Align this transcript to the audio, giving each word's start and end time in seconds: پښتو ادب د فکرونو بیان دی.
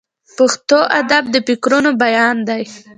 پښتو 0.37 0.79
ادب 0.99 1.23
د 1.33 1.35
فکرونو 1.47 1.89
بیان 2.03 2.37
دی. 2.47 2.63